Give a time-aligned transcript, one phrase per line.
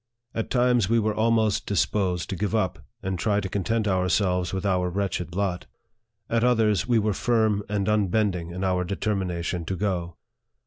[0.33, 4.65] At times we were almost disposed to give up, and try to content ourselves with
[4.65, 5.67] our wretched lot;
[6.27, 10.17] at others, we were firm and unbending in our determination to go.